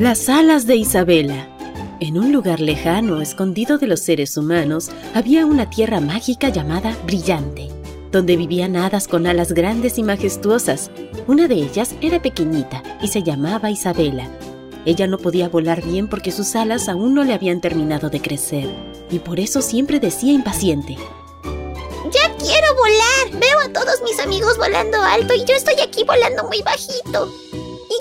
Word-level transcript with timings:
Las 0.00 0.30
alas 0.30 0.66
de 0.66 0.76
Isabela. 0.76 1.46
En 2.00 2.16
un 2.16 2.32
lugar 2.32 2.58
lejano, 2.58 3.20
escondido 3.20 3.76
de 3.76 3.86
los 3.86 4.00
seres 4.00 4.38
humanos, 4.38 4.90
había 5.12 5.44
una 5.44 5.68
tierra 5.68 6.00
mágica 6.00 6.48
llamada 6.48 6.96
Brillante, 7.04 7.68
donde 8.10 8.38
vivían 8.38 8.76
hadas 8.76 9.06
con 9.06 9.26
alas 9.26 9.52
grandes 9.52 9.98
y 9.98 10.02
majestuosas. 10.02 10.90
Una 11.26 11.48
de 11.48 11.56
ellas 11.56 11.94
era 12.00 12.22
pequeñita 12.22 12.82
y 13.02 13.08
se 13.08 13.22
llamaba 13.22 13.70
Isabela. 13.70 14.26
Ella 14.86 15.06
no 15.06 15.18
podía 15.18 15.50
volar 15.50 15.84
bien 15.84 16.08
porque 16.08 16.32
sus 16.32 16.56
alas 16.56 16.88
aún 16.88 17.14
no 17.14 17.22
le 17.22 17.34
habían 17.34 17.60
terminado 17.60 18.08
de 18.08 18.22
crecer, 18.22 18.70
y 19.10 19.18
por 19.18 19.38
eso 19.38 19.60
siempre 19.60 20.00
decía 20.00 20.32
impaciente. 20.32 20.96
¡Ya 21.44 22.34
quiero 22.38 22.74
volar! 22.74 23.38
Veo 23.38 23.60
a 23.66 23.68
todos 23.70 24.00
mis 24.02 24.18
amigos 24.18 24.56
volando 24.56 25.02
alto 25.02 25.34
y 25.34 25.44
yo 25.44 25.54
estoy 25.54 25.78
aquí 25.78 26.04
volando 26.04 26.44
muy 26.44 26.62
bajito 26.62 27.49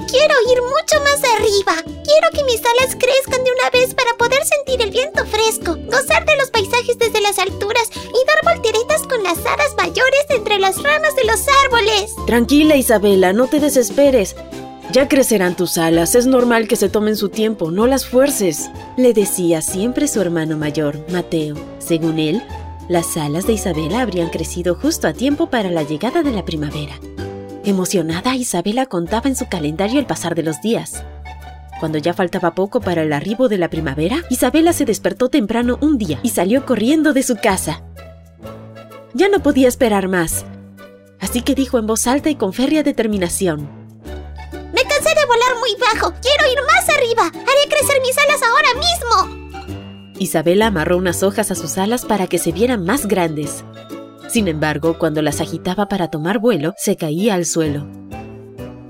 quiero 0.08 0.36
ir 0.52 0.62
mucho 0.62 1.04
más 1.04 1.22
arriba. 1.36 1.76
Quiero 1.84 2.30
que 2.34 2.44
mis 2.44 2.62
alas 2.62 2.96
crezcan 2.96 3.44
de 3.44 3.52
una 3.52 3.70
vez 3.72 3.94
para 3.94 4.14
poder 4.18 4.44
sentir 4.46 4.82
el 4.82 4.92
viento 4.92 5.26
fresco, 5.26 5.78
gozar 5.86 6.26
de 6.26 6.38
los 6.38 6.50
paisajes 6.52 6.98
desde 6.98 7.22
las 7.22 7.40
alturas 7.40 7.90
y 7.94 8.26
dar 8.28 8.54
volteretas 8.54 9.04
con 9.08 9.24
las 9.24 9.40
hadas 9.40 9.76
mayores 9.78 10.26
entre 10.30 10.60
las 10.60 10.82
ramas 10.82 11.16
de 11.16 11.26
los 11.26 11.42
árboles. 11.66 12.16
Tranquila, 12.28 12.76
Isabela, 12.76 13.34
no 13.34 13.48
te 13.48 13.60
desesperes. 13.60 14.36
Ya 14.92 15.08
crecerán 15.08 15.56
tus 15.56 15.78
alas, 15.78 16.16
es 16.16 16.26
normal 16.26 16.68
que 16.68 16.76
se 16.76 16.90
tomen 16.90 17.16
su 17.16 17.30
tiempo, 17.30 17.70
no 17.70 17.86
las 17.86 18.08
fuerces, 18.08 18.72
le 18.98 19.14
decía 19.14 19.62
siempre 19.62 20.08
su 20.08 20.20
hermano 20.20 20.58
mayor, 20.58 21.06
Mateo. 21.10 21.56
Según 21.78 22.18
él, 22.18 22.42
las 22.88 23.16
alas 23.16 23.46
de 23.46 23.54
Isabela 23.54 24.02
habrían 24.02 24.30
crecido 24.30 24.74
justo 24.74 25.08
a 25.08 25.14
tiempo 25.14 25.52
para 25.52 25.70
la 25.70 25.84
llegada 25.84 26.24
de 26.24 26.32
la 26.32 26.44
primavera. 26.44 27.00
Emocionada, 27.66 28.36
Isabela 28.36 28.86
contaba 28.86 29.30
en 29.30 29.36
su 29.36 29.48
calendario 29.48 30.00
el 30.00 30.06
pasar 30.06 30.34
de 30.34 30.44
los 30.44 30.62
días. 30.62 31.04
Cuando 31.80 31.98
ya 31.98 32.14
faltaba 32.14 32.56
poco 32.56 32.82
para 32.82 33.04
el 33.04 33.14
arribo 33.14 33.48
de 33.48 33.58
la 33.58 33.70
primavera, 33.70 34.24
Isabela 34.30 34.74
se 34.74 34.86
despertó 34.86 35.30
temprano 35.30 35.78
un 35.82 35.98
día 35.98 36.20
y 36.24 36.30
salió 36.30 36.66
corriendo 36.66 37.14
de 37.14 37.24
su 37.24 37.36
casa. 37.36 37.84
Ya 39.14 39.30
no 39.30 39.42
podía 39.42 39.68
esperar 39.68 40.08
más, 40.08 40.46
así 41.20 41.42
que 41.42 41.56
dijo 41.56 41.78
en 41.80 41.88
voz 41.88 42.08
alta 42.08 42.30
y 42.30 42.36
con 42.36 42.54
férrea 42.54 42.84
determinación. 42.84 43.70
Me 44.74 44.84
cansé 44.84 45.10
de 45.16 45.26
volar 45.26 45.58
muy 45.60 45.76
bajo, 45.80 46.14
quiero 46.22 46.52
ir 46.52 46.60
más 46.66 46.90
arriba, 46.90 47.24
haré 47.28 47.70
crecer 47.70 48.02
mis 48.02 48.18
alas 48.18 48.42
ahora 48.44 48.70
mismo. 48.76 50.16
Isabela 50.20 50.68
amarró 50.68 50.98
unas 50.98 51.24
hojas 51.24 51.50
a 51.52 51.56
sus 51.56 51.78
alas 51.78 52.06
para 52.06 52.28
que 52.28 52.38
se 52.38 52.52
vieran 52.52 52.84
más 52.84 53.08
grandes. 53.08 53.64
Sin 54.30 54.48
embargo, 54.48 54.98
cuando 55.00 55.24
las 55.24 55.42
agitaba 55.42 55.88
para 55.88 56.10
tomar 56.10 56.38
vuelo, 56.38 56.76
se 56.78 56.96
caía 56.96 57.34
al 57.34 57.46
suelo. 57.46 57.88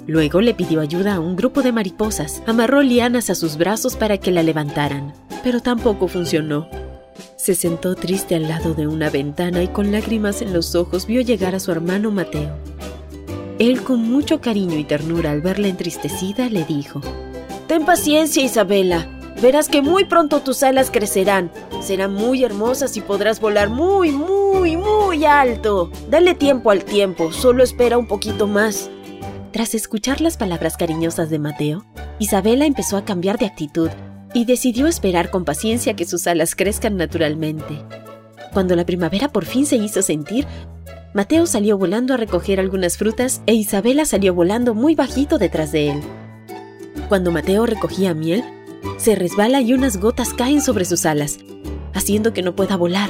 Luego 0.05 0.41
le 0.41 0.53
pidió 0.53 0.81
ayuda 0.81 1.15
a 1.15 1.19
un 1.21 1.37
grupo 1.37 1.61
de 1.61 1.71
mariposas, 1.71 2.43
amarró 2.45 2.81
lianas 2.81 3.29
a 3.29 3.35
sus 3.35 3.57
brazos 3.57 3.95
para 3.95 4.17
que 4.17 4.31
la 4.31 4.43
levantaran, 4.43 5.13
pero 5.43 5.61
tampoco 5.61 6.09
funcionó. 6.09 6.67
Se 7.37 7.55
sentó 7.55 7.95
triste 7.95 8.35
al 8.35 8.49
lado 8.49 8.73
de 8.73 8.87
una 8.87 9.09
ventana 9.09 9.63
y 9.63 9.69
con 9.69 9.93
lágrimas 9.93 10.41
en 10.41 10.51
los 10.51 10.75
ojos 10.75 11.05
vio 11.05 11.21
llegar 11.21 11.55
a 11.55 11.59
su 11.59 11.71
hermano 11.71 12.11
Mateo. 12.11 12.57
Él 13.59 13.81
con 13.81 14.01
mucho 14.01 14.41
cariño 14.41 14.77
y 14.77 14.83
ternura 14.83 15.31
al 15.31 15.41
verla 15.41 15.67
entristecida 15.67 16.49
le 16.49 16.65
dijo, 16.65 17.01
Ten 17.67 17.85
paciencia 17.85 18.43
Isabela, 18.43 19.18
verás 19.41 19.69
que 19.69 19.81
muy 19.81 20.05
pronto 20.05 20.41
tus 20.41 20.63
alas 20.63 20.91
crecerán, 20.91 21.51
serán 21.81 22.13
muy 22.13 22.43
hermosas 22.43 22.97
y 22.97 23.01
podrás 23.01 23.39
volar 23.39 23.69
muy, 23.69 24.11
muy, 24.11 24.77
muy 24.77 25.25
alto. 25.25 25.91
Dale 26.09 26.35
tiempo 26.35 26.71
al 26.71 26.83
tiempo, 26.83 27.31
solo 27.31 27.63
espera 27.63 27.97
un 27.97 28.07
poquito 28.07 28.47
más. 28.47 28.89
Tras 29.51 29.73
escuchar 29.73 30.21
las 30.21 30.37
palabras 30.37 30.77
cariñosas 30.77 31.29
de 31.29 31.39
Mateo, 31.39 31.85
Isabela 32.19 32.65
empezó 32.65 32.97
a 32.97 33.05
cambiar 33.05 33.37
de 33.37 33.47
actitud 33.47 33.89
y 34.33 34.45
decidió 34.45 34.87
esperar 34.87 35.31
con 35.31 35.45
paciencia 35.45 35.95
que 35.95 36.05
sus 36.05 36.27
alas 36.27 36.55
crezcan 36.55 36.97
naturalmente. 36.97 37.83
Cuando 38.53 38.75
la 38.75 38.85
primavera 38.85 39.29
por 39.29 39.45
fin 39.45 39.65
se 39.65 39.77
hizo 39.77 40.01
sentir, 40.01 40.45
Mateo 41.13 41.47
salió 41.47 41.77
volando 41.77 42.13
a 42.13 42.17
recoger 42.17 42.59
algunas 42.59 42.97
frutas 42.97 43.41
e 43.47 43.53
Isabela 43.53 44.05
salió 44.05 44.33
volando 44.35 44.75
muy 44.75 44.93
bajito 44.93 45.39
detrás 45.39 45.71
de 45.71 45.91
él. 45.91 46.01
Cuando 47.07 47.31
Mateo 47.31 47.65
recogía 47.65 48.13
miel, 48.13 48.43
se 48.99 49.15
resbala 49.15 49.61
y 49.61 49.73
unas 49.73 49.97
gotas 49.97 50.33
caen 50.33 50.61
sobre 50.61 50.85
sus 50.85 51.05
alas, 51.05 51.39
haciendo 51.93 52.33
que 52.33 52.43
no 52.43 52.55
pueda 52.55 52.75
volar. 52.75 53.09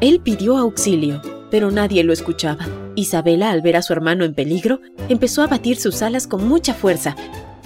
Él 0.00 0.20
pidió 0.20 0.58
auxilio, 0.58 1.22
pero 1.50 1.70
nadie 1.70 2.04
lo 2.04 2.12
escuchaba. 2.12 2.66
Isabela, 2.96 3.50
al 3.50 3.62
ver 3.62 3.76
a 3.76 3.82
su 3.82 3.92
hermano 3.92 4.24
en 4.24 4.34
peligro, 4.34 4.80
empezó 5.08 5.42
a 5.42 5.46
batir 5.46 5.78
sus 5.78 6.02
alas 6.02 6.26
con 6.26 6.46
mucha 6.46 6.74
fuerza 6.74 7.16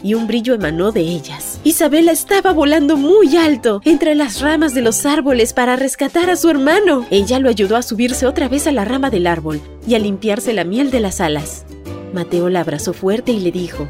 y 0.03 0.13
un 0.13 0.27
brillo 0.27 0.55
emanó 0.55 0.93
de 0.93 1.01
ellas. 1.01 1.59
Isabela 1.65 2.13
estaba 2.13 2.53
volando 2.53 2.99
muy 2.99 3.37
alto 3.39 3.81
entre 3.87 4.15
las 4.15 4.43
ramas 4.43 4.75
de 4.75 4.83
los 4.83 5.07
árboles 5.07 5.55
para 5.55 5.77
rescatar 5.77 6.29
a 6.29 6.37
su 6.37 6.51
hermano. 6.51 7.07
Ella 7.11 7.39
lo 7.39 7.49
ayudó 7.49 7.77
a 7.77 7.83
subirse 7.83 8.27
otra 8.27 8.49
vez 8.49 8.67
a 8.67 8.73
la 8.73 8.85
rama 8.85 9.09
del 9.09 9.27
árbol 9.27 9.63
y 9.89 9.95
a 9.95 9.99
limpiarse 9.99 10.53
la 10.53 10.65
miel 10.65 10.91
de 10.91 11.01
las 11.01 11.23
alas. 11.23 11.65
Mateo 12.13 12.51
la 12.51 12.61
abrazó 12.61 12.93
fuerte 12.93 13.33
y 13.33 13.41
le 13.41 13.51
dijo, 13.51 13.89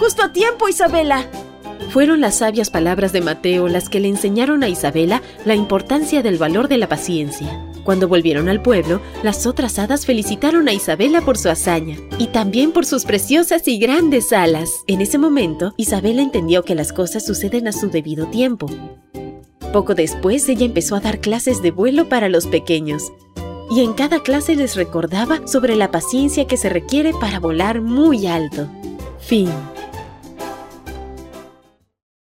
Justo 0.00 0.24
a 0.24 0.32
tiempo, 0.32 0.68
Isabela. 0.68 1.26
Fueron 1.88 2.20
las 2.20 2.38
sabias 2.38 2.70
palabras 2.70 3.12
de 3.12 3.20
Mateo 3.20 3.66
las 3.66 3.88
que 3.88 3.98
le 3.98 4.08
enseñaron 4.08 4.62
a 4.62 4.68
Isabela 4.68 5.22
la 5.44 5.54
importancia 5.54 6.22
del 6.22 6.38
valor 6.38 6.68
de 6.68 6.76
la 6.78 6.88
paciencia. 6.88 7.66
Cuando 7.82 8.06
volvieron 8.06 8.48
al 8.48 8.62
pueblo, 8.62 9.00
las 9.22 9.46
otras 9.46 9.78
hadas 9.78 10.06
felicitaron 10.06 10.68
a 10.68 10.72
Isabela 10.72 11.22
por 11.22 11.36
su 11.36 11.48
hazaña 11.48 11.96
y 12.18 12.28
también 12.28 12.70
por 12.70 12.86
sus 12.86 13.04
preciosas 13.04 13.66
y 13.66 13.78
grandes 13.78 14.32
alas. 14.32 14.70
En 14.86 15.00
ese 15.00 15.18
momento, 15.18 15.74
Isabela 15.76 16.22
entendió 16.22 16.62
que 16.62 16.76
las 16.76 16.92
cosas 16.92 17.26
suceden 17.26 17.66
a 17.66 17.72
su 17.72 17.90
debido 17.90 18.26
tiempo. 18.26 18.68
Poco 19.72 19.94
después, 19.94 20.48
ella 20.48 20.66
empezó 20.66 20.96
a 20.96 21.00
dar 21.00 21.20
clases 21.20 21.62
de 21.62 21.70
vuelo 21.70 22.08
para 22.08 22.28
los 22.28 22.46
pequeños. 22.46 23.12
Y 23.70 23.80
en 23.80 23.94
cada 23.94 24.22
clase 24.22 24.56
les 24.56 24.76
recordaba 24.76 25.46
sobre 25.46 25.76
la 25.76 25.90
paciencia 25.90 26.46
que 26.46 26.56
se 26.56 26.68
requiere 26.68 27.12
para 27.20 27.40
volar 27.40 27.80
muy 27.80 28.26
alto. 28.26 28.68
Fin. 29.20 29.48